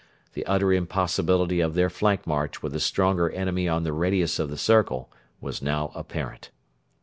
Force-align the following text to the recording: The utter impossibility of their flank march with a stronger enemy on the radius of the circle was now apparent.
The 0.33 0.43
utter 0.47 0.73
impossibility 0.73 1.59
of 1.59 1.75
their 1.75 1.87
flank 1.87 2.25
march 2.25 2.63
with 2.63 2.73
a 2.73 2.79
stronger 2.79 3.29
enemy 3.29 3.67
on 3.67 3.83
the 3.83 3.93
radius 3.93 4.39
of 4.39 4.49
the 4.49 4.57
circle 4.57 5.11
was 5.39 5.61
now 5.61 5.91
apparent. 5.93 6.49